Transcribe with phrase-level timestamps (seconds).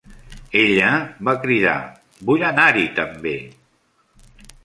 [0.61, 0.87] Ella
[1.27, 1.75] va cridar;
[2.31, 3.35] "Vull anar-hi també!"